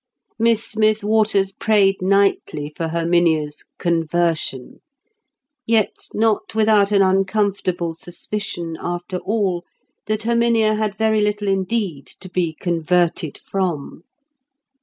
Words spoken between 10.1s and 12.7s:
Herminia had very little indeed to be